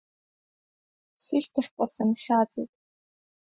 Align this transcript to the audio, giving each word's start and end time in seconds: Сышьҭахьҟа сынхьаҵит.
Сышьҭахьҟа 1.23 1.85
сынхьаҵит. 1.93 2.71